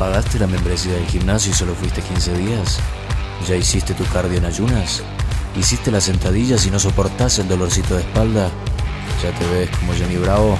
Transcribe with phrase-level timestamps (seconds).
[0.00, 2.78] ¿Pagaste la membresía del gimnasio y solo fuiste 15 días?
[3.46, 5.02] ¿Ya hiciste tu cardio en ayunas?
[5.54, 8.50] ¿Hiciste las sentadillas y no soportás el dolorcito de espalda?
[9.22, 10.58] ¿Ya te ves como Johnny Bravo?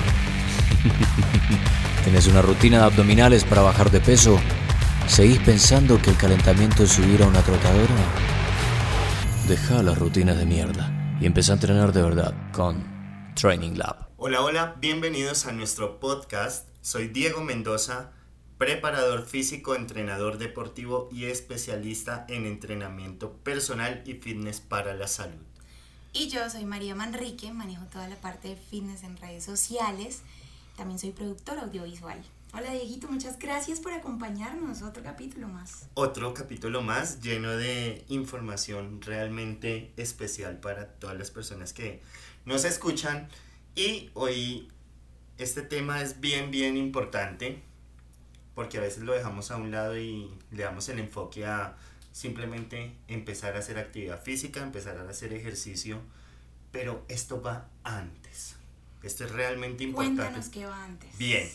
[2.04, 4.38] ¿Tenés una rutina de abdominales para bajar de peso?
[5.06, 7.94] ¿Seguís pensando que el calentamiento es subir a una trotadora?
[9.48, 14.10] Deja las rutinas de mierda y empezá a entrenar de verdad con Training Lab.
[14.18, 16.68] Hola, hola, bienvenidos a nuestro podcast.
[16.82, 18.10] Soy Diego Mendoza,
[18.60, 25.40] preparador físico, entrenador deportivo y especialista en entrenamiento personal y fitness para la salud.
[26.12, 30.20] Y yo soy María Manrique, manejo toda la parte de fitness en redes sociales.
[30.76, 32.22] También soy productora audiovisual.
[32.52, 34.82] Hola Dieguito, muchas gracias por acompañarnos.
[34.82, 35.88] Otro capítulo más.
[35.94, 42.02] Otro capítulo más lleno de información realmente especial para todas las personas que
[42.44, 43.30] nos escuchan.
[43.74, 44.68] Y hoy
[45.38, 47.69] este tema es bien, bien importante
[48.54, 51.76] porque a veces lo dejamos a un lado y le damos el enfoque a
[52.12, 56.00] simplemente empezar a hacer actividad física, empezar a hacer ejercicio,
[56.72, 58.56] pero esto va antes.
[59.02, 60.22] Esto es realmente importante.
[60.22, 61.16] Cuéntanos qué va antes.
[61.16, 61.48] Bien,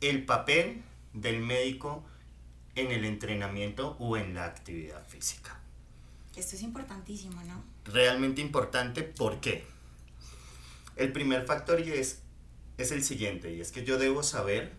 [0.00, 0.82] el papel
[1.12, 2.04] del médico
[2.74, 5.60] en el entrenamiento o en la actividad física.
[6.36, 7.62] Esto es importantísimo, ¿no?
[7.84, 9.64] Realmente importante, ¿por qué?
[10.96, 12.20] El primer factor y es,
[12.76, 14.72] es el siguiente, y es que yo debo saber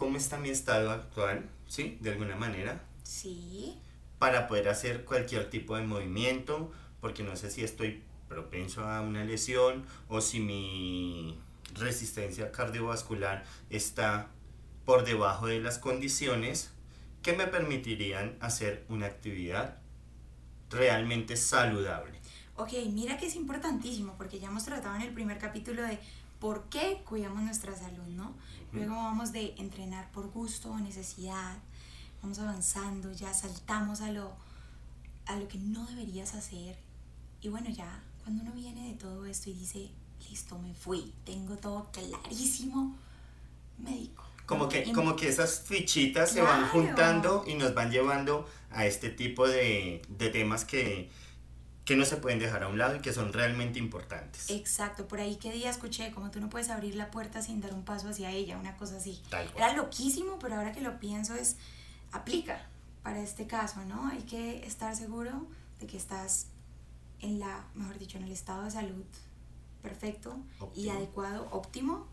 [0.00, 1.98] cómo está mi estado actual, ¿sí?
[2.00, 2.82] De alguna manera.
[3.02, 3.76] Sí.
[4.18, 9.24] Para poder hacer cualquier tipo de movimiento, porque no sé si estoy propenso a una
[9.24, 11.38] lesión o si mi
[11.74, 14.28] resistencia cardiovascular está
[14.86, 16.70] por debajo de las condiciones
[17.20, 19.76] que me permitirían hacer una actividad
[20.70, 22.18] realmente saludable.
[22.56, 25.98] Ok, mira que es importantísimo porque ya hemos tratado en el primer capítulo de
[26.40, 28.34] por qué cuidamos nuestra salud, ¿no?
[28.72, 31.58] Luego vamos de entrenar por gusto o necesidad,
[32.22, 34.32] vamos avanzando, ya saltamos a lo,
[35.26, 36.76] a lo que no deberías hacer.
[37.42, 39.90] Y bueno, ya cuando uno viene de todo esto y dice,
[40.28, 42.96] listo, me fui, tengo todo clarísimo,
[43.78, 44.24] médico.
[44.46, 49.10] Como que, como que esas fichitas se van juntando y nos van llevando a este
[49.10, 51.10] tipo de, de temas que,
[51.90, 54.48] que no se pueden dejar a un lado y que son realmente importantes.
[54.48, 57.74] Exacto, por ahí que día escuché como tú no puedes abrir la puerta sin dar
[57.74, 59.20] un paso hacia ella, una cosa así.
[59.56, 61.56] Era loquísimo, pero ahora que lo pienso es,
[62.12, 62.64] aplica
[63.02, 64.06] para este caso, ¿no?
[64.06, 65.48] Hay que estar seguro
[65.80, 66.46] de que estás
[67.18, 69.04] en la, mejor dicho, en el estado de salud
[69.82, 70.38] perfecto
[70.76, 72.06] y adecuado, óptimo,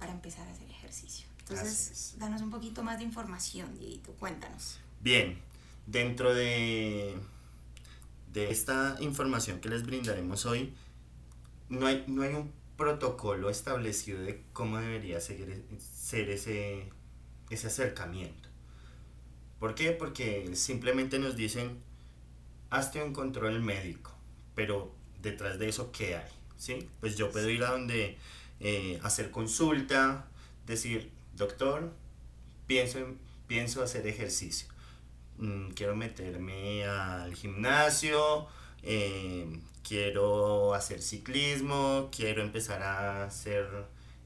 [0.00, 1.28] para empezar a hacer ejercicio.
[1.38, 4.80] Entonces, danos un poquito más de información, Dieguito, cuéntanos.
[5.00, 5.40] Bien,
[5.86, 7.16] dentro de
[8.32, 10.72] de esta información que les brindaremos hoy,
[11.68, 16.88] no hay, no hay un protocolo establecido de cómo debería ser, ser ese,
[17.50, 18.48] ese acercamiento.
[19.58, 19.92] ¿Por qué?
[19.92, 21.78] Porque simplemente nos dicen,
[22.70, 24.12] hazte un control médico,
[24.54, 26.30] pero detrás de eso, ¿qué hay?
[26.56, 26.88] ¿Sí?
[27.00, 28.16] Pues yo puedo ir a donde
[28.60, 30.26] eh, hacer consulta,
[30.66, 31.92] decir, doctor,
[32.66, 32.98] pienso,
[33.46, 34.68] pienso hacer ejercicio
[35.40, 38.46] Mm, quiero meterme al gimnasio,
[38.82, 43.66] eh, quiero hacer ciclismo, quiero empezar a hacer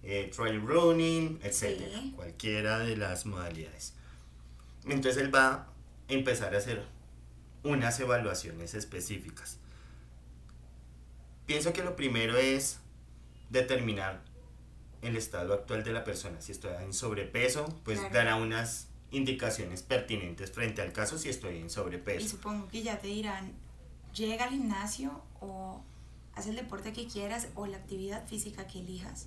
[0.03, 1.83] eh, trail running, etc.
[2.17, 3.95] Cualquiera de las modalidades.
[4.87, 5.67] Entonces él va a
[6.09, 6.85] empezar a hacer
[7.63, 9.59] unas evaluaciones específicas.
[11.47, 12.81] Pienso que lo primero es
[13.51, 14.21] determinar
[15.03, 16.41] el estado actual de la persona.
[16.41, 21.71] Si está en sobrepeso, pues dará unas indicaciones pertinentes frente al caso si estoy en
[21.71, 22.25] sobrepeso.
[22.25, 23.53] Y supongo que ya te dirán,
[24.15, 25.83] llega al gimnasio o
[26.35, 29.27] haz el deporte que quieras o la actividad física que elijas,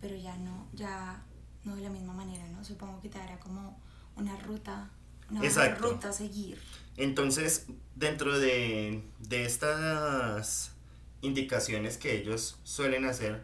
[0.00, 1.24] pero ya no, ya
[1.64, 2.64] no de la misma manera, ¿no?
[2.64, 3.78] Supongo que te dará como
[4.16, 4.90] una ruta,
[5.30, 5.40] una
[5.74, 6.58] ruta a seguir.
[6.96, 10.72] Entonces, dentro de, de estas
[11.22, 13.42] indicaciones que ellos suelen hacer,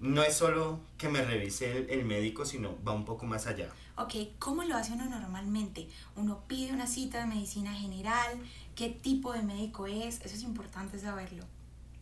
[0.00, 3.68] no es solo que me revise el, médico, sino va un poco más allá.
[3.98, 5.88] Ok, ¿cómo lo hace uno normalmente?
[6.14, 8.38] Uno pide una cita de medicina general,
[8.76, 11.42] qué tipo de médico es, eso es importante saberlo.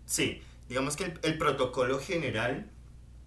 [0.04, 2.68] Sí, digamos que el, protocolo general,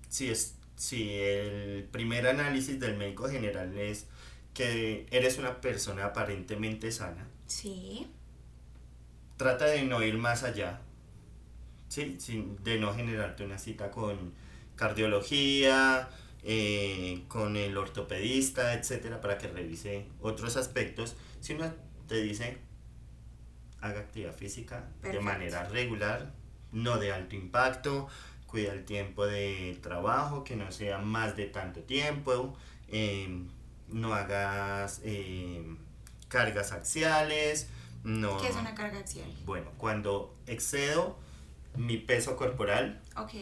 [0.08, 4.06] si, es, si el primer análisis del médico general es
[4.54, 7.28] que eres una persona aparentemente sana.
[7.48, 8.06] Sí.
[9.38, 10.82] Trata de no ir más allá,
[11.88, 12.20] ¿sí?
[12.64, 14.32] de no generarte una cita con
[14.76, 16.08] cardiología,
[16.44, 21.16] eh, con el ortopedista, etcétera, para que revise otros aspectos.
[21.42, 21.72] Si uno
[22.08, 22.58] te dice,
[23.82, 26.34] haga actividad física de manera regular,
[26.72, 28.08] no de alto impacto,
[28.46, 32.58] cuida el tiempo de trabajo, que no sea más de tanto tiempo,
[32.88, 33.48] em,
[33.88, 35.64] no hagas eh,
[36.28, 37.70] cargas axiales.
[38.04, 39.30] No, ¿Qué es una carga axial?
[39.46, 41.20] Bueno, cuando excedo
[41.76, 43.34] mi peso corporal, Ok,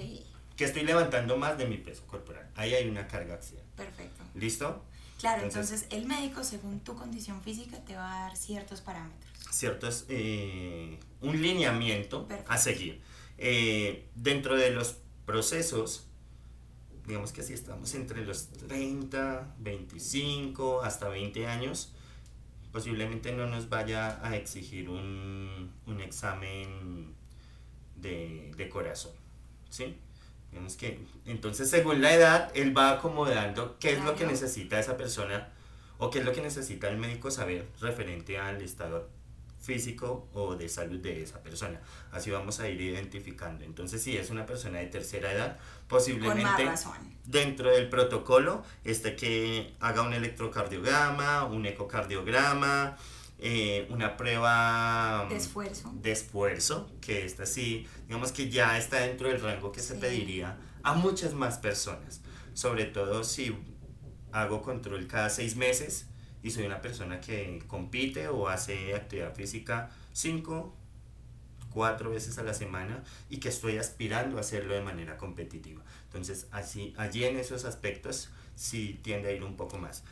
[0.58, 3.64] que estoy levantando más de mi peso corporal, ahí hay una carga axial.
[3.76, 4.24] perfecto.
[4.36, 4.84] ¿Listo?
[5.20, 9.32] Claro, Entonces- entonces, el médico, según tu condición física, te va a dar ciertos parámetros.
[9.52, 12.52] Cierto, es eh, un lineamiento Perfecto.
[12.52, 13.02] a seguir.
[13.38, 16.06] Eh, dentro de los procesos,
[17.08, 21.94] digamos que si estamos entre los 30, 25, hasta 20 años,
[22.72, 27.16] posiblemente no nos vaya a exigir un, un examen
[27.96, 29.14] de, de corazón.
[29.70, 29.96] ¿Sí?
[30.52, 34.98] Digamos que, entonces, según la edad, él va acomodando qué es lo que necesita esa
[34.98, 35.50] persona
[35.98, 39.10] o qué es lo que necesita el médico saber referente al estado
[39.60, 41.82] físico o de salud de esa persona.
[42.12, 43.66] Así vamos a ir identificando.
[43.66, 45.58] Entonces, si es una persona de tercera edad,
[45.88, 46.70] posiblemente
[47.26, 52.98] dentro del protocolo este que haga un electrocardiograma, un ecocardiograma,
[53.40, 55.94] eh, una prueba De esfuerzo.
[56.02, 60.58] de esfuerzo, que esta sí, digamos que ya está dentro del rango que se pediría
[60.84, 62.22] a muchas más personas,
[62.54, 63.56] sobre todo si
[64.32, 66.08] hago control cada seis meses
[66.44, 70.76] y soy una persona que compite o hace actividad física cinco,
[71.72, 75.84] cuatro veces a la semana y que estoy aspirando a hacerlo de manera competitiva.
[76.06, 80.04] Entonces, así, allí en esos aspectos sí tiende a ir un poco más.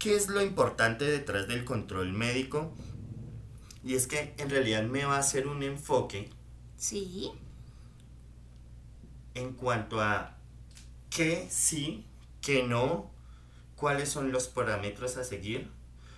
[0.00, 2.74] ¿Qué es lo importante detrás del control médico?
[3.84, 6.30] Y es que en realidad me va a hacer un enfoque
[6.76, 7.30] Sí,
[9.34, 10.36] en cuanto a
[11.10, 12.06] qué sí,
[12.40, 13.10] qué no,
[13.76, 15.70] cuáles son los parámetros a seguir.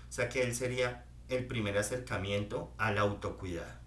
[0.09, 3.81] O sea que él sería el primer acercamiento al autocuidado.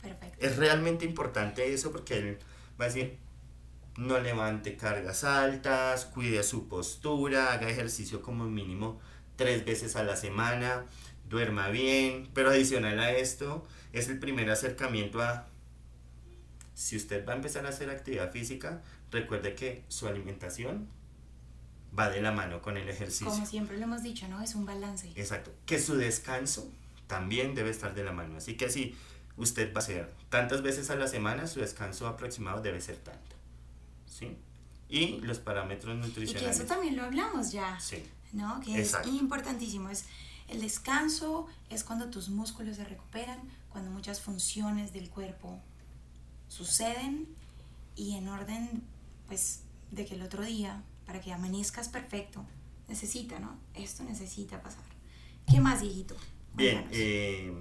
[0.00, 0.38] perfecto.
[0.38, 2.38] Es realmente importante eso porque él
[2.80, 3.18] va a decir,
[3.96, 9.00] no levante cargas altas, cuide su postura, haga ejercicio como mínimo
[9.36, 10.84] tres veces a la semana,
[11.28, 15.46] duerma bien, pero adicional a esto es el primer acercamiento a,
[16.74, 20.88] si usted va a empezar a hacer actividad física, recuerde que su alimentación
[21.98, 23.26] va de la mano con el ejercicio.
[23.28, 24.42] Como siempre lo hemos dicho, ¿no?
[24.42, 25.10] Es un balance.
[25.16, 25.52] Exacto.
[25.64, 26.70] Que su descanso
[27.06, 28.36] también debe estar de la mano.
[28.36, 28.94] Así que si
[29.38, 33.36] usted va a hacer tantas veces a la semana, su descanso aproximado debe ser tanto.
[34.06, 34.36] ¿Sí?
[34.88, 36.56] Y los parámetros Y que nutricionales.
[36.58, 38.04] eso también lo hablamos ya, Sí.
[38.36, 38.60] ¿No?
[38.60, 39.08] Que Exacto.
[39.08, 39.88] es importantísimo.
[39.88, 40.04] Es
[40.48, 43.40] el descanso es cuando tus músculos se recuperan,
[43.70, 45.60] cuando muchas funciones del cuerpo
[46.48, 47.26] suceden
[47.96, 48.82] y en orden,
[49.26, 52.44] pues, de que el otro día, para que amanezcas perfecto,
[52.88, 53.58] necesita, ¿no?
[53.74, 54.84] Esto necesita pasar.
[55.50, 56.16] ¿Qué más, hijito?
[56.54, 57.52] Bien, eh,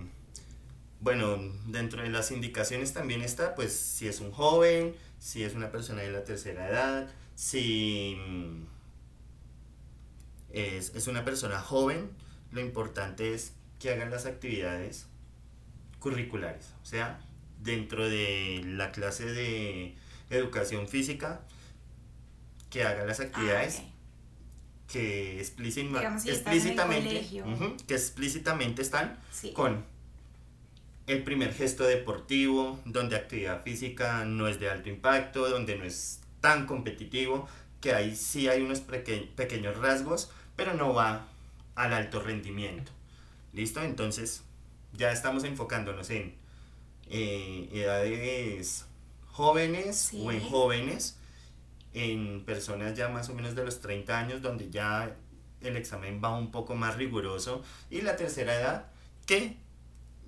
[1.00, 1.38] bueno,
[1.68, 6.02] dentro de las indicaciones también está, pues, si es un joven, si es una persona
[6.02, 8.75] de la tercera edad, si mm,
[10.56, 12.10] es, es una persona joven,
[12.52, 15.06] lo importante es que hagan las actividades
[16.00, 17.20] curriculares, o sea,
[17.62, 19.96] dentro de la clase de
[20.30, 21.42] educación física,
[22.70, 23.82] que hagan las Ah, actividades
[24.92, 27.28] que explícima- Digamos, si explícitamente,
[27.88, 29.52] que explícitamente están Sí.
[29.52, 29.84] con
[31.08, 36.22] el primer gesto deportivo, donde actividad física no es de alto impacto, donde no es
[36.42, 37.48] tan competitivo,
[37.82, 41.28] que ahí sí hay unos peque- pequeños rasgos, pero no va
[41.76, 42.92] al alto rendimiento.
[43.54, 43.82] ¿Listo?
[43.82, 44.44] Entonces
[44.94, 46.36] ya estamos enfocándonos en
[47.10, 48.86] eh, edades
[49.28, 50.22] jóvenes Sí.
[50.24, 51.18] o en jóvenes,
[51.94, 55.16] en personas ya más o menos de los 30 años, donde ya
[55.62, 58.88] el examen va un poco más riguroso, y la tercera edad,
[59.26, 59.58] que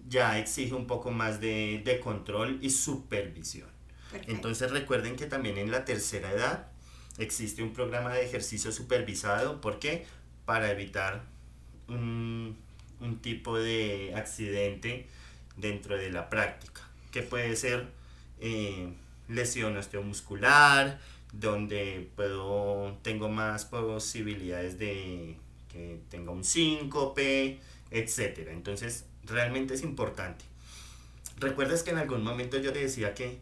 [0.10, 3.70] ya exige un poco más de, de control y supervisión.
[4.12, 4.32] Perfecto.
[4.34, 6.68] Entonces recuerden que también en la tercera edad
[7.18, 9.60] existe un programa de ejercicio supervisado.
[9.60, 10.06] ¿Por qué?
[10.48, 11.24] Para evitar
[11.88, 12.58] un,
[13.00, 15.06] un tipo de accidente
[15.58, 17.88] dentro de la práctica, que puede ser
[18.40, 18.90] eh,
[19.28, 21.00] lesión osteomuscular,
[21.34, 25.36] donde puedo, tengo más posibilidades de
[25.72, 27.60] que tenga un síncope,
[27.92, 28.48] etc.
[28.50, 30.46] Entonces, realmente es importante.
[31.38, 33.38] ¿Recuerdas que en algún momento yo te decía que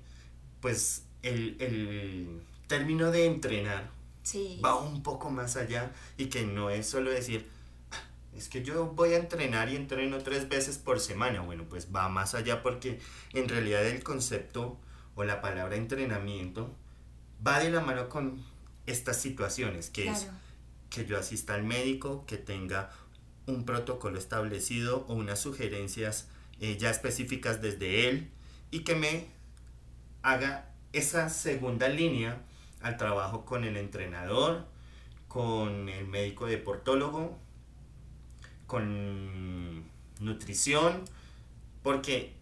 [0.60, 3.90] pues el, el término de entrenar
[4.26, 4.60] sí.
[4.64, 7.48] va un poco más allá y que no es solo decir,
[7.92, 8.02] "Ah,
[8.36, 11.42] es que yo voy a entrenar y entreno tres veces por semana.
[11.42, 13.00] Bueno, pues va más allá porque
[13.34, 14.78] en realidad el concepto
[15.16, 16.76] o la palabra entrenamiento
[17.46, 18.44] va de la mano con
[18.86, 20.28] estas situaciones, que es
[20.90, 22.90] que yo asista al médico, que tenga
[23.48, 26.28] un protocolo establecido o unas sugerencias
[26.60, 28.32] eh, ya específicas desde él
[28.72, 29.28] y que me
[30.22, 32.42] haga esa segunda línea
[32.86, 34.68] al trabajo con el entrenador,
[35.28, 37.36] con el médico deportólogo
[38.68, 39.84] con
[40.20, 41.04] nutrición,
[41.82, 42.36] porque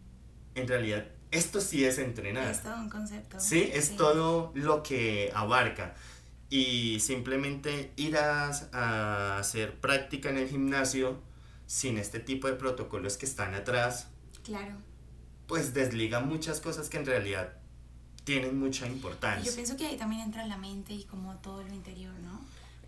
[0.55, 2.51] en realidad esto sí es entrenar.
[2.51, 3.39] Es todo un concepto.
[3.39, 5.95] Sí, es todo lo que abarca.
[6.49, 11.21] Y simplemente ir a, a, hacer práctica en el gimnasio
[11.65, 14.09] sin este tipo de protocolos que están atrás.
[14.43, 14.75] Claro.
[15.47, 17.62] Pues desliga muchas cosas que en realidad
[18.23, 19.43] tienen mucha importancia.
[19.43, 22.39] Yo pienso que ahí también entra la mente y como todo lo interior, ¿no?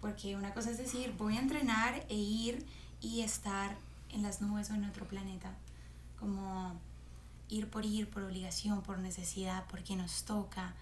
[0.02, 2.66] Porque una cosa es decir, voy a entrenar e ir
[3.02, 3.76] y estar
[4.12, 5.56] en las nubes o en otro planeta.
[6.20, 6.80] Como
[7.50, 10.74] ir por ir, por obligación, por necesidad, porque nos toca.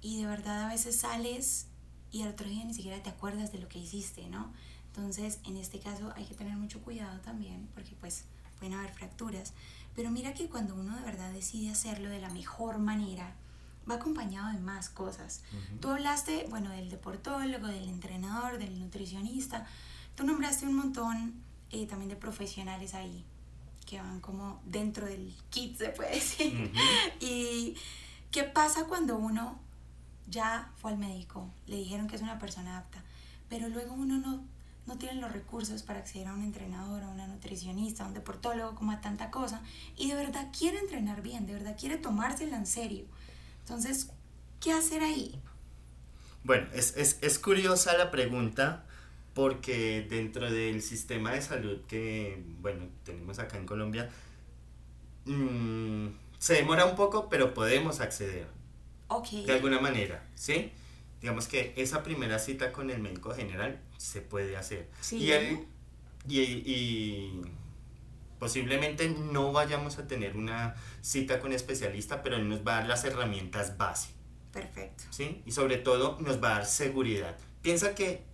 [0.00, 1.66] Y de verdad a veces sales
[2.10, 4.52] y al otro día ni siquiera te acuerdas de lo que hiciste, ¿no?
[4.88, 8.24] Entonces, en este caso hay que tener mucho cuidado también, porque pues
[8.58, 9.54] pueden haber fracturas.
[9.94, 13.34] Pero mira que cuando uno de verdad decide hacerlo de la mejor manera,
[13.90, 15.42] va acompañado de más cosas.
[15.80, 19.66] Tú hablaste, bueno, del deportólogo, del entrenador, del nutricionista.
[20.14, 21.34] Tú nombraste un montón
[21.70, 23.24] eh, también de profesionales ahí
[23.86, 26.72] que van como dentro del kit, se puede decir.
[27.20, 27.74] y
[28.30, 29.58] qué pasa cuando uno
[30.28, 33.02] ya fue al médico, le dijeron que es una persona apta,
[33.48, 34.44] pero luego uno no,
[34.86, 38.74] no tiene los recursos para acceder a un entrenador, a una nutricionista, a un deportólogo,
[38.74, 39.60] como a tanta cosa,
[39.96, 43.04] y de verdad quiere entrenar bien, de verdad quiere tomársela en serio.
[43.62, 44.10] Entonces,
[44.60, 45.40] ¿qué hacer ahí?
[46.44, 48.84] Bueno, es, es, es curiosa la pregunta
[49.34, 54.10] porque dentro del sistema de salud que, bueno, tenemos acá en Colombia,
[55.24, 58.46] mm, se demora un poco, pero podemos acceder.
[59.46, 60.72] De alguna manera, ¿sí?
[61.20, 64.88] Digamos que esa primera cita con el médico general se puede hacer.
[65.12, 65.66] Y, él,
[66.26, 67.42] y, y
[68.42, 72.88] posiblemente no vayamos a tener una cita con especialista, pero él nos va a dar
[72.88, 74.08] las herramientas base.
[74.52, 75.04] Perfecto.
[75.10, 75.42] ¿Sí?
[75.46, 78.24] Y sobre todo nos va a dar seguridad piensa que,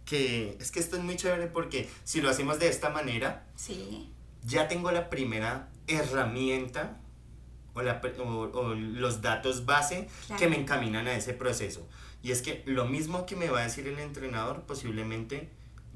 [0.59, 4.11] es que esto es muy chévere porque si lo hacemos de esta manera, sí.
[4.43, 6.99] ya tengo la primera herramienta
[7.75, 11.87] o, los datos base que me encaminan a ese proceso.
[12.23, 15.49] Y es que lo mismo que me va a decir el entrenador, posiblemente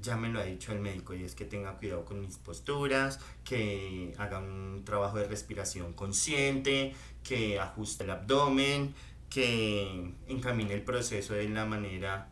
[0.03, 3.21] ya me lo ha dicho el médico, y es que tenga cuidado con mis posturas,
[3.45, 8.95] que haga un trabajo de respiración consciente, que ajuste el abdomen,
[9.31, 12.29] que encamine el proceso de la manera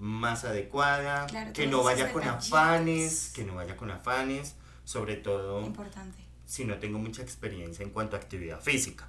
[0.00, 6.18] más adecuada, que no vaya con afanes, que no vaya con afanes, sobre todo Importante.
[6.46, 9.08] si no tengo mucha experiencia en cuanto a actividad física.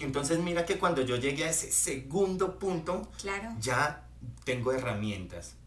[0.00, 3.10] Entonces mira que cuando yo llegué a ese segundo punto,
[3.60, 4.04] ya
[4.44, 5.57] tengo herramientas.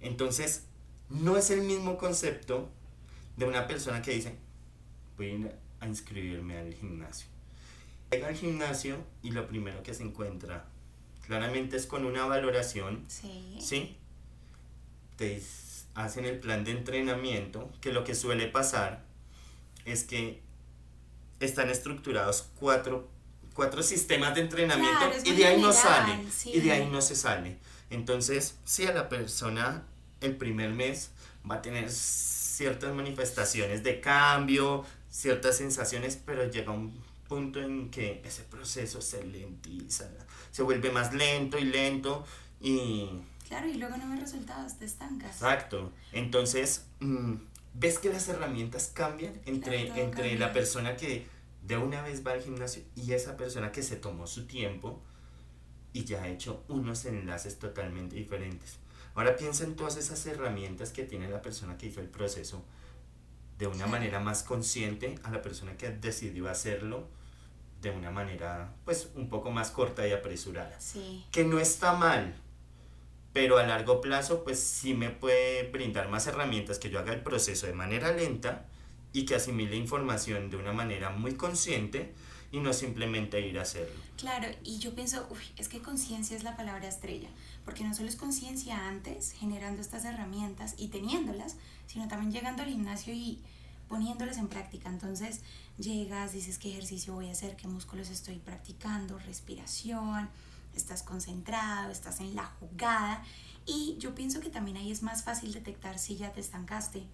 [0.00, 0.64] Entonces,
[1.08, 2.68] no es el mismo concepto
[3.36, 4.34] de una persona que dice,
[5.16, 5.48] voy
[5.80, 7.26] a inscribirme al gimnasio.
[8.10, 10.66] Llega al gimnasio y lo primero que se encuentra
[11.30, 13.04] Claramente es con una valoración.
[13.06, 13.56] Sí.
[13.60, 13.96] ¿Sí?
[15.16, 15.40] Te
[15.94, 19.04] hacen el plan de entrenamiento, que lo que suele pasar
[19.84, 20.40] es que
[21.38, 23.08] están estructurados cuatro,
[23.54, 26.18] cuatro sistemas de entrenamiento y de ahí no sale.
[26.46, 27.58] Y de ahí no se sale.
[27.90, 29.84] Entonces, si a la persona
[30.20, 31.10] el primer mes
[31.48, 38.22] va a tener ciertas manifestaciones de cambio, ciertas sensaciones, pero llega un punto en que
[38.24, 40.08] ese proceso se lentiza,
[40.50, 42.24] se vuelve más lento y lento
[42.60, 43.08] y...
[43.48, 45.32] Claro, y luego no ves resultados, te estancas.
[45.32, 45.92] Exacto.
[46.12, 47.34] Entonces, mm,
[47.74, 51.26] ves que las herramientas cambian entre, entre la persona que
[51.62, 55.02] de una vez va al gimnasio y esa persona que se tomó su tiempo
[55.92, 58.78] y ya ha hecho unos enlaces totalmente diferentes.
[59.14, 62.64] Ahora piensa en todas esas herramientas que tiene la persona que hizo el proceso
[63.58, 67.08] de una manera más consciente a la persona que decidió hacerlo
[67.82, 70.78] de una manera pues un poco más corta y apresurada.
[70.80, 71.24] Sí.
[71.30, 72.34] Que no está mal,
[73.32, 77.22] pero a largo plazo pues sí me puede brindar más herramientas que yo haga el
[77.22, 78.66] proceso de manera lenta
[79.12, 82.14] y que asimile información de una manera muy consciente
[82.52, 83.94] y no simplemente ir a hacerlo.
[84.16, 87.28] Claro, y yo pienso, uy, es que conciencia es la palabra estrella,
[87.64, 92.68] porque no solo es conciencia antes, generando estas herramientas y teniéndolas, sino también llegando al
[92.68, 93.40] gimnasio y
[93.88, 94.88] poniéndolas en práctica.
[94.88, 95.40] Entonces
[95.78, 100.28] llegas, dices qué ejercicio voy a hacer, qué músculos estoy practicando, respiración,
[100.74, 103.24] estás concentrado, estás en la jugada.
[103.66, 107.04] Y yo pienso que también ahí es más fácil detectar si ya te estancaste,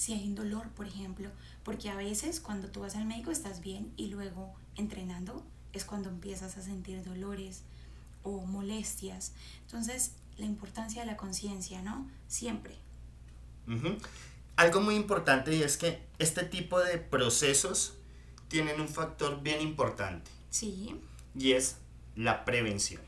[0.00, 1.28] si hay un dolor, por ejemplo,
[1.62, 6.08] porque a veces cuando tú vas al médico estás bien y luego entrenando es cuando
[6.08, 7.62] empiezas a sentir dolores
[8.22, 9.32] o molestias.
[9.66, 12.08] Entonces, la importancia de la conciencia, ¿no?
[12.28, 12.74] Siempre
[14.56, 17.94] algo muy importante y es que este tipo de procesos
[18.48, 20.30] tienen un factor bien importante.
[20.50, 21.00] Sí.
[21.34, 21.76] Y es
[22.16, 23.02] la prevención.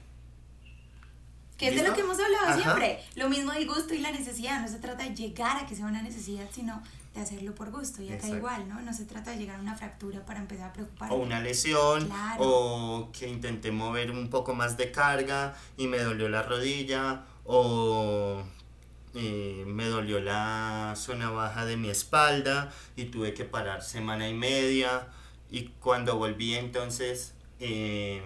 [1.63, 2.99] Que es de lo que hemos hablado siempre.
[3.15, 4.61] Lo mismo del gusto y la necesidad.
[4.61, 6.83] No se trata de llegar a que sea una necesidad, sino
[7.15, 8.03] de hacerlo por gusto.
[8.03, 8.81] Y acá igual, ¿no?
[8.81, 11.13] No se trata de llegar a una fractura para empezar a preocupar.
[11.13, 16.29] O una lesión, o que intenté mover un poco más de carga y me dolió
[16.29, 18.43] la rodilla, o
[19.15, 24.35] eh, me dolió la zona baja de mi espalda y tuve que parar semana y
[24.35, 25.07] media.
[25.49, 28.21] Y cuando volví entonces, eh,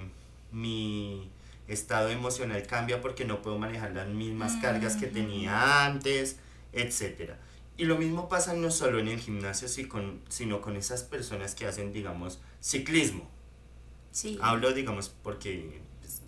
[0.52, 1.28] mi
[1.68, 6.36] estado emocional cambia porque no puedo manejar las mismas cargas que tenía antes,
[6.72, 7.38] etcétera.
[7.76, 11.92] Y lo mismo pasa no solo en el gimnasio, sino con esas personas que hacen,
[11.92, 13.28] digamos, ciclismo.
[14.12, 14.38] Sí.
[14.40, 16.22] Hablo, digamos, porque pues,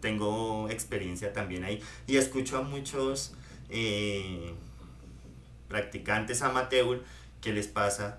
[0.00, 3.34] tengo experiencia también ahí y escucho a muchos
[3.68, 4.52] eh,
[5.68, 7.04] practicantes amateur
[7.40, 8.18] que les pasa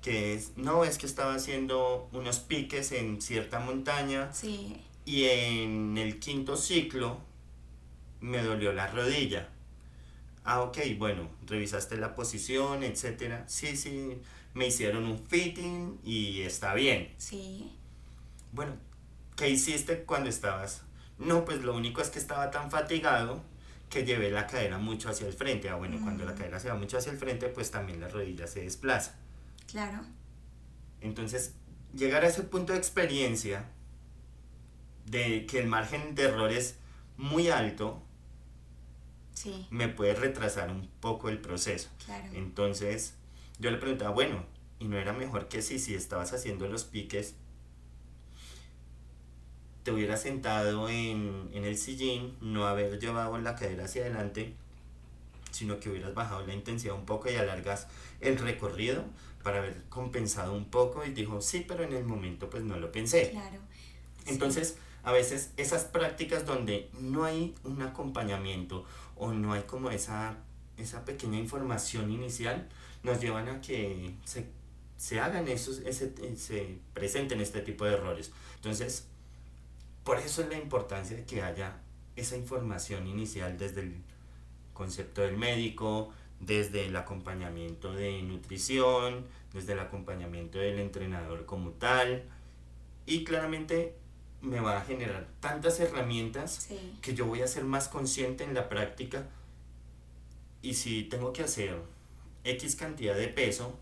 [0.00, 4.30] que es, no, es que estaba haciendo unos piques en cierta montaña
[5.04, 7.20] y en el quinto ciclo
[8.20, 9.48] me dolió la rodilla
[10.44, 13.44] Ah, ok, bueno, revisaste la posición, etcétera.
[13.46, 14.18] Sí, sí,
[14.54, 17.12] me hicieron un fitting y está bien.
[17.16, 17.70] Sí.
[18.50, 18.72] Bueno,
[19.36, 20.82] ¿qué hiciste cuando estabas?
[21.18, 23.40] No, pues lo único es que estaba tan fatigado
[23.88, 25.68] que llevé la cadera mucho hacia el frente.
[25.68, 26.36] Ah, bueno, cuando la mm.
[26.36, 29.14] cadera se va mucho hacia el frente, pues también la rodilla se desplaza.
[29.70, 30.00] Claro.
[31.00, 31.54] Entonces,
[31.94, 33.66] llegar a ese punto de experiencia
[35.06, 36.76] de que el margen de error es
[37.16, 38.02] muy alto,
[39.70, 41.88] me puede retrasar un poco el proceso.
[42.32, 43.14] Entonces,
[43.58, 44.44] yo le preguntaba, bueno,
[44.78, 47.34] ¿y no era mejor que si, si estabas haciendo los piques,
[49.82, 54.54] te hubieras sentado en, en el sillín, no haber llevado la cadera hacia adelante,
[55.50, 57.88] sino que hubieras bajado la intensidad un poco y alargas
[58.20, 59.04] el recorrido
[59.42, 61.04] para haber compensado un poco?
[61.04, 63.30] Y dijo, sí, pero en el momento pues no lo pensé.
[63.30, 63.58] Claro.
[64.26, 68.84] Entonces, a veces esas prácticas donde no hay un acompañamiento
[69.16, 70.36] o no hay como esa,
[70.76, 72.68] esa pequeña información inicial,
[73.02, 74.14] nos llevan a que
[74.96, 78.32] se, hagan esos, ese, se presenten este tipo de errores.
[78.56, 79.08] Entonces,
[80.04, 81.78] por eso es la importancia de que haya
[82.16, 83.94] esa información inicial desde el
[84.72, 92.24] concepto del médico, desde el acompañamiento de nutrición, desde el acompañamiento del entrenador como tal.
[93.06, 93.96] Y claramente
[94.42, 96.68] me va a generar tantas herramientas
[97.00, 99.26] que yo voy a ser más consciente en la práctica.
[100.60, 101.80] Y si tengo que hacer
[102.44, 103.78] X cantidad de peso,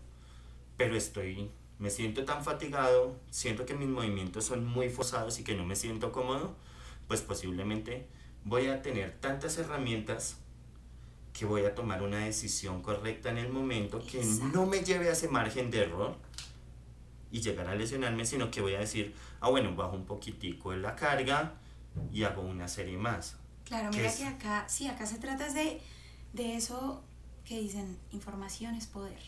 [0.77, 5.55] pero estoy, me siento tan fatigado, siento que mis movimientos son muy forzados y que
[5.55, 6.55] no me siento cómodo,
[7.07, 8.07] pues posiblemente
[8.45, 10.37] voy a tener tantas herramientas
[11.33, 15.13] que voy a tomar una decisión correcta en el momento que no me lleve a
[15.13, 16.17] ese margen de error
[17.31, 20.81] y llegar a lesionarme, sino que voy a decir, ah, bueno, bajo un poquitico en
[20.81, 21.53] la carga
[22.11, 23.37] y hago una serie más.
[23.65, 25.81] Claro, mira que acá, sí, acá se trata de,
[26.33, 27.03] de eso
[27.45, 29.19] que dicen, información es poder.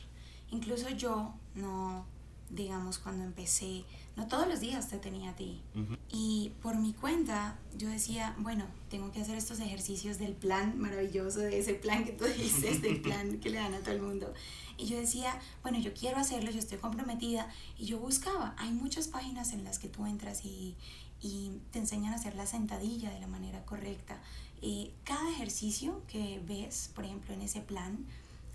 [0.52, 2.06] Incluso yo, no,
[2.50, 3.84] digamos, cuando empecé,
[4.16, 5.62] no todos los días te tenía a ti.
[6.10, 11.40] Y por mi cuenta, yo decía, bueno, tengo que hacer estos ejercicios del plan maravilloso,
[11.40, 14.34] de ese plan que tú dices, del plan que le dan a todo el mundo.
[14.78, 17.48] Y yo decía, bueno, yo quiero hacerlo, yo estoy comprometida.
[17.78, 20.76] Y yo buscaba, hay muchas páginas en las que tú entras y,
[21.22, 24.22] y te enseñan a hacer la sentadilla de la manera correcta.
[24.62, 28.06] Eh, cada ejercicio que ves, por ejemplo, en ese plan,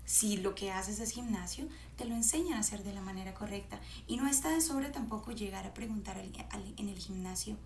[0.09, 3.79] si lo que haces es gimnasio, te lo enseñan a hacer de la manera correcta.
[4.07, 7.57] Y no está de sobre tampoco llegar a preguntar en el gimnasio,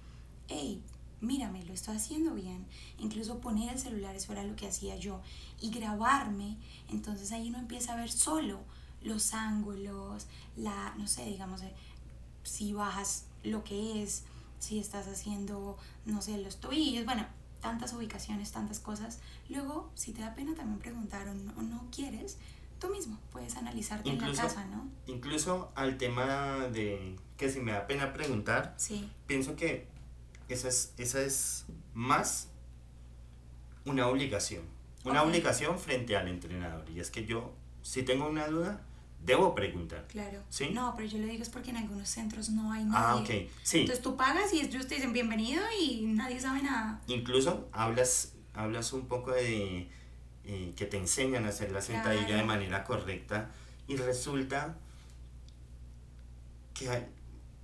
[0.50, 0.84] hey,
[1.22, 2.66] mírame, lo estoy haciendo bien.
[3.00, 5.22] Incluso poner el celular, eso era lo que hacía yo.
[5.62, 6.58] Y grabarme,
[6.92, 8.60] entonces ahí uno empieza a ver solo
[9.02, 10.28] los ángulos,
[10.58, 11.74] la, no sé, digamos, eh,
[12.44, 14.24] si bajas lo que es,
[14.60, 17.26] si estás haciendo, no sé, los tobillos, bueno,
[17.64, 19.20] tantas ubicaciones, tantas cosas.
[19.50, 22.38] Luego, si te da pena también preguntar o no, quieres,
[22.78, 24.90] tú mismo puedes analizarte en la casa, ¿no?
[25.08, 29.10] Incluso al tema de que si me da pena preguntar, sí.
[29.28, 29.88] pienso que
[30.50, 32.50] esa es, esa es más
[33.86, 34.64] una obligación.
[35.06, 36.90] Una obligación frente al entrenador.
[36.90, 38.82] Y es que yo, si tengo una duda,
[39.24, 40.06] debo preguntar.
[40.08, 40.44] Claro.
[40.50, 40.70] ¿Sí?
[40.72, 43.46] No, pero yo lo digo es porque en algunos centros no hay ah, nadie.
[43.46, 43.52] Ah, ok.
[43.64, 43.80] Sí.
[43.82, 47.02] Entonces tú pagas y ellos te dicen bienvenido y nadie sabe nada.
[47.08, 49.90] Incluso hablas, hablas un poco de
[50.44, 53.50] eh, que te enseñan a hacer la sentadilla de manera correcta
[53.88, 54.78] y resulta
[56.74, 57.08] que hay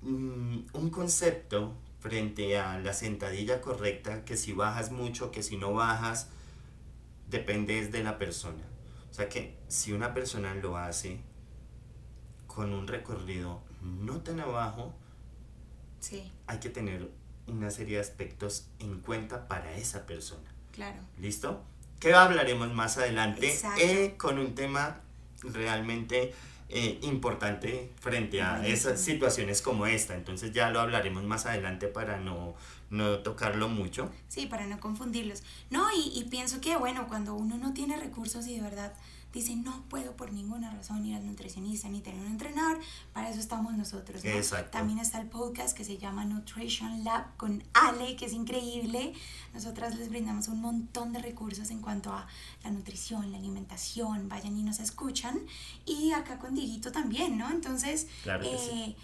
[0.01, 5.73] mm, un concepto frente a la sentadilla correcta, que si bajas mucho, que si no
[5.73, 6.29] bajas,
[7.27, 8.63] depende de la persona.
[9.11, 11.19] O sea que si una persona lo hace
[12.49, 14.93] con un recorrido no tan abajo,
[16.47, 17.09] hay que tener
[17.47, 20.49] una serie de aspectos en cuenta para esa persona.
[20.73, 20.99] Claro.
[21.19, 21.63] ¿Listo?
[21.99, 25.01] Que hablaremos más adelante eh, con un tema
[25.43, 26.33] realmente
[26.69, 30.15] eh, importante frente a esas situaciones como esta.
[30.15, 32.55] Entonces ya lo hablaremos más adelante para no,
[32.89, 34.11] no tocarlo mucho.
[34.27, 35.43] Sí, para no confundirlos.
[35.69, 38.93] No, y, y pienso que, bueno, cuando uno no tiene recursos y de verdad
[39.33, 42.79] dice no puedo por ninguna razón ir al nutricionista ni tener un entrenador,
[43.13, 44.21] para eso estamos nosotros.
[44.71, 49.13] También está el podcast que se llama Nutrition Lab con Ale, que es increíble.
[49.53, 52.27] Nosotras les brindamos un montón de recursos en cuanto a
[52.63, 55.39] la nutrición, la alimentación, vayan y nos escuchan.
[55.85, 57.49] Y acá con Diguito también, ¿no?
[57.49, 58.95] Entonces, eh,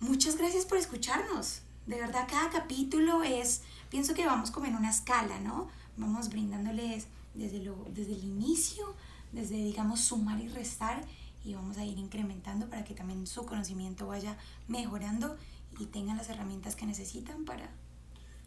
[0.00, 1.62] muchas gracias por escucharnos.
[1.86, 5.68] De verdad, cada capítulo es, pienso que vamos como en una escala, ¿no?
[5.96, 8.94] Vamos brindándoles desde, lo, desde el inicio
[9.32, 11.04] desde, digamos, sumar y restar
[11.44, 14.36] y vamos a ir incrementando para que también su conocimiento vaya
[14.68, 15.36] mejorando
[15.78, 17.70] y tengan las herramientas que necesitan para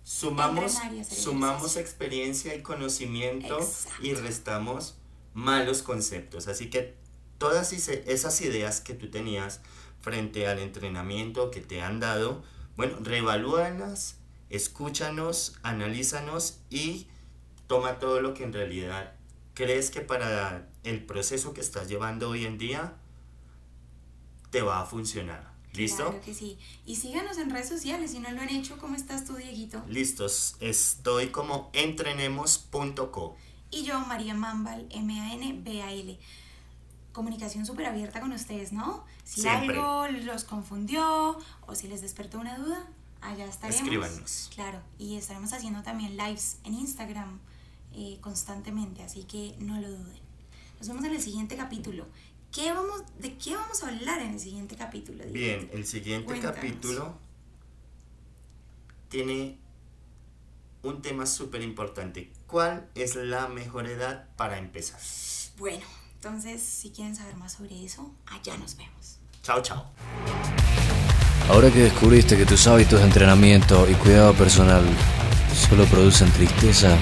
[0.03, 0.77] sumamos
[1.09, 3.57] sumamos experiencia y conocimiento
[4.01, 4.95] y restamos
[5.33, 6.47] malos conceptos.
[6.47, 6.95] Así que
[7.37, 9.61] todas esas ideas que tú tenías
[10.01, 12.43] frente al entrenamiento que te han dado
[12.75, 14.17] bueno reevalúalas
[14.49, 17.07] escúchanos analízanos y
[17.67, 19.15] toma todo lo que en realidad
[19.53, 22.95] crees que para el proceso que estás llevando hoy en día
[24.49, 25.53] te va a funcionar.
[25.73, 26.03] ¿Listo?
[26.03, 26.59] Claro que sí.
[26.85, 28.77] Y síganos en redes sociales si no lo han hecho.
[28.77, 29.83] ¿Cómo estás tú, Dieguito?
[29.87, 30.55] Listos.
[30.59, 33.35] Estoy como entrenemos.co.
[33.71, 36.19] Y yo, María Mambal, M-A-N-B-A-L.
[37.11, 39.03] Comunicación súper abierta con ustedes, ¿no?
[39.23, 42.87] Si algo los confundió o si les despertó una duda,
[43.21, 43.81] allá estaremos.
[43.81, 44.51] Escríbanos.
[44.53, 44.79] Claro.
[44.99, 47.39] Y estaremos haciendo también lives en Instagram
[47.95, 50.19] eh, constantemente, así que no lo duden.
[50.79, 52.07] Nos vemos en el siguiente capítulo.
[52.51, 55.23] ¿Qué vamos, ¿De qué vamos a hablar en el siguiente capítulo?
[55.31, 57.17] Bien, el siguiente capítulo
[59.09, 59.57] tiene
[60.83, 62.31] un tema súper importante.
[62.45, 64.99] ¿Cuál es la mejor edad para empezar?
[65.57, 69.17] Bueno, entonces si quieren saber más sobre eso, allá nos vemos.
[69.41, 69.85] Chao, chao.
[71.49, 74.83] Ahora que descubriste que tus hábitos de entrenamiento y cuidado personal
[75.53, 76.97] solo producen tristeza,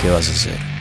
[0.00, 0.73] ¿Qué vas a hacer?